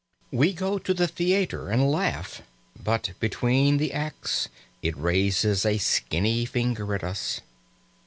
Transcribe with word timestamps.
We 0.31 0.53
go 0.53 0.79
to 0.79 0.95
the 0.95 1.07
theatre 1.07 1.69
and 1.69 1.91
laugh; 1.91 2.41
but 2.75 3.11
between 3.19 3.77
the 3.77 3.93
acts 3.93 4.47
it 4.81 4.97
raises 4.97 5.63
a 5.63 5.77
skinny 5.77 6.43
finger 6.45 6.95
at 6.95 7.03
us. 7.03 7.39